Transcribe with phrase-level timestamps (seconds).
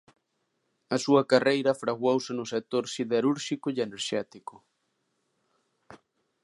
[0.95, 4.55] A súa carreira fraguouse no sector siderúrxico e enerxético.